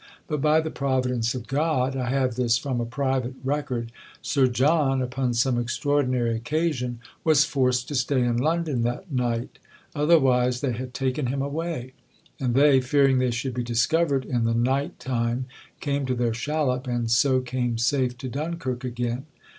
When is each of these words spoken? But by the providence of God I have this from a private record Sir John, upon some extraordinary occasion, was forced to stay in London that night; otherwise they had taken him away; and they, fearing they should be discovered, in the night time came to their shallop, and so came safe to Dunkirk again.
But 0.25 0.41
by 0.41 0.61
the 0.61 0.71
providence 0.71 1.35
of 1.35 1.45
God 1.45 1.95
I 1.95 2.09
have 2.09 2.33
this 2.33 2.57
from 2.57 2.81
a 2.81 2.87
private 2.87 3.35
record 3.43 3.91
Sir 4.23 4.47
John, 4.47 4.99
upon 4.99 5.35
some 5.35 5.59
extraordinary 5.59 6.35
occasion, 6.35 6.99
was 7.23 7.45
forced 7.45 7.87
to 7.89 7.93
stay 7.93 8.21
in 8.23 8.37
London 8.37 8.81
that 8.81 9.11
night; 9.11 9.59
otherwise 9.93 10.61
they 10.61 10.71
had 10.71 10.95
taken 10.95 11.27
him 11.27 11.43
away; 11.43 11.93
and 12.39 12.55
they, 12.55 12.81
fearing 12.81 13.19
they 13.19 13.29
should 13.29 13.53
be 13.53 13.61
discovered, 13.63 14.25
in 14.25 14.43
the 14.45 14.55
night 14.55 14.99
time 14.99 15.45
came 15.81 16.07
to 16.07 16.15
their 16.15 16.33
shallop, 16.33 16.87
and 16.87 17.11
so 17.11 17.39
came 17.39 17.77
safe 17.77 18.17
to 18.17 18.27
Dunkirk 18.27 18.83
again. 18.83 19.27